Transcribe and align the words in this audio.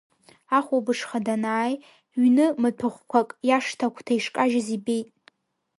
Ахәылбыҽха 0.57 1.19
данааи, 1.25 1.73
ҩны 2.21 2.45
матәахәқәак 2.61 3.29
иашҭа 3.47 3.85
агәҭа 3.87 4.13
ишкажьыз 4.15 4.67
ибеит. 4.75 5.09